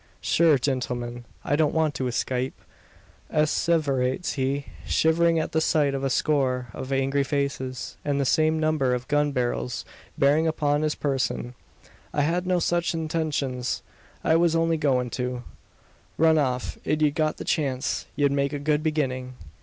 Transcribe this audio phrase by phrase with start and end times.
[0.19, 2.53] "Shure, gintlemen, I don't want to escyape,"
[3.31, 8.59] asseverates he, shivering at the sight of a score of angry faces, and the same
[8.59, 9.85] number of gun barrels
[10.17, 11.53] bearing upon his person;
[12.13, 13.83] "I had no such intinshuns.
[14.23, 15.43] I was only goin' to"
[16.17, 18.07] "Run off, if ye'd got the chance.
[18.15, 19.35] Ye'd made a good beginning.